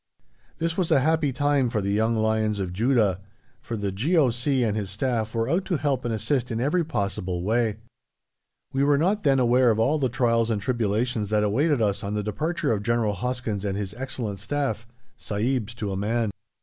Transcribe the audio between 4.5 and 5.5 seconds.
and his staff were